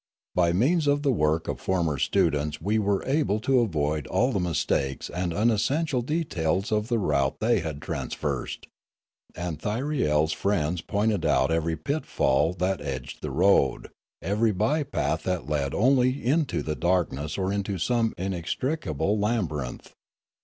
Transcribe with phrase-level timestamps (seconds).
[0.33, 4.39] By means of the work of former students we were able to avoid all the
[4.39, 8.65] mistakes and unessential details of the route they had traversed;
[9.35, 13.91] and ThyriePs friends pointed out every pitfall that edged the road,
[14.23, 19.93] every by path that led only into the darkness or into some inextricable labyrinth.